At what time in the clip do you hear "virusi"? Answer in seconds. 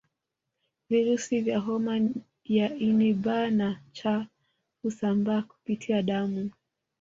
0.89-1.41